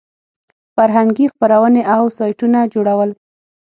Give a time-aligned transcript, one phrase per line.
[0.75, 3.09] فرهنګي خپرونې او سایټونه جوړول.